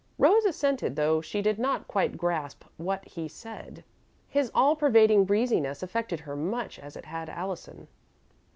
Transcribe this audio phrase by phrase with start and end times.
[0.17, 3.83] Rose assented, though she did not quite grasp what he said.
[4.27, 7.87] His all pervading breeziness affected her much as it had Allison.